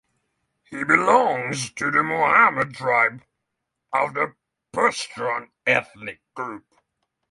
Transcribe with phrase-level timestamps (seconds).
[0.67, 3.21] He belongs to the Mohmand tribe
[3.93, 4.33] of the
[4.73, 6.65] Pushtun ethnic group.